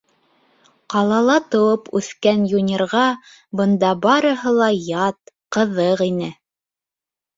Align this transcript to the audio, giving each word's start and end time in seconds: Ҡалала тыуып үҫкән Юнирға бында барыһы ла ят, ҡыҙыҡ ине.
Ҡалала 0.93 1.35
тыуып 1.55 1.91
үҫкән 1.99 2.47
Юнирға 2.53 3.03
бында 3.61 3.93
барыһы 4.07 4.55
ла 4.63 4.71
ят, 4.79 5.21
ҡыҙыҡ 5.57 6.03
ине. 6.11 6.33